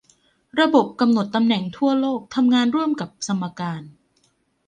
[0.59, 3.81] ระบบกำหนดตำแหน่งทั่วโลกทำงานร่วมกับสมการ